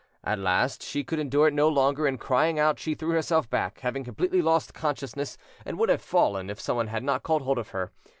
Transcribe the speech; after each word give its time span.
At 0.23 0.39
last 0.39 0.81
she 0.81 1.03
could 1.03 1.19
endure 1.19 1.49
it 1.49 1.53
no 1.53 1.67
longer, 1.69 2.07
and, 2.07 2.19
crying 2.19 2.57
out, 2.57 2.79
she 2.79 2.95
threw 2.95 3.11
herself 3.11 3.47
back, 3.51 3.81
having 3.81 4.03
completely 4.03 4.41
lost 4.41 4.73
consciousness, 4.73 5.37
and 5.63 5.77
would 5.77 5.89
have 5.89 6.01
fallen, 6.01 6.49
if 6.49 6.59
someone 6.59 6.87
had 6.87 7.03
not 7.03 7.21
caught 7.21 7.43
hold 7.43 7.59
of 7.59 7.69
her. 7.69 7.91